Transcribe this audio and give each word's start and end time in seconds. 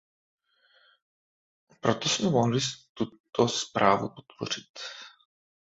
Proto 1.79 2.09
jsme 2.09 2.29
mohli 2.29 2.59
tuto 2.93 3.47
zprávu 3.47 4.09
podpořit. 4.15 4.69